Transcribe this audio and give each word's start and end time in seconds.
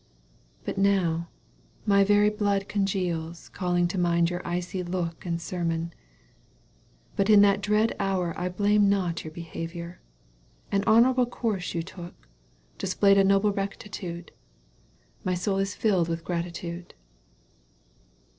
But 0.65 0.79
now— 0.79 1.27
my 1.85 2.03
very 2.03 2.31
blood 2.31 2.67
congeals, 2.67 3.49
Calling 3.49 3.87
to 3.89 3.99
mind 3.99 4.31
your 4.31 4.41
icy 4.43 4.81
look 4.81 5.27
And 5.27 5.39
sermon— 5.39 5.93
^but 7.19 7.29
in 7.29 7.41
that 7.43 7.61
dread 7.61 7.95
hour 7.99 8.33
I 8.35 8.49
blame 8.49 8.89
not 8.89 9.23
your 9.23 9.29
behaviour— 9.31 10.01
An 10.71 10.83
honourable 10.85 11.27
course 11.27 11.75
ye 11.75 11.83
took^ 11.83 12.13
Displayed 12.79 13.19
a 13.19 13.23
noble 13.23 13.53
rectitude— 13.53 14.31
My 15.23 15.35
soul 15.35 15.59
is 15.59 15.75
filled 15.75 16.09
with 16.09 16.23
gratitude 16.23 16.95